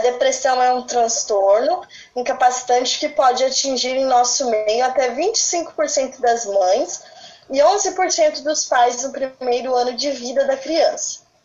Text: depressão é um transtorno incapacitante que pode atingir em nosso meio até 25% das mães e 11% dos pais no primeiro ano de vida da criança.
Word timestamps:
depressão 0.00 0.62
é 0.62 0.72
um 0.72 0.82
transtorno 0.82 1.82
incapacitante 2.14 2.98
que 2.98 3.08
pode 3.08 3.44
atingir 3.44 3.96
em 3.96 4.04
nosso 4.04 4.50
meio 4.50 4.84
até 4.84 5.14
25% 5.14 6.20
das 6.20 6.44
mães 6.46 7.02
e 7.48 7.58
11% 7.58 8.42
dos 8.42 8.64
pais 8.66 9.02
no 9.02 9.12
primeiro 9.12 9.74
ano 9.74 9.94
de 9.94 10.10
vida 10.10 10.44
da 10.44 10.56
criança. 10.56 11.29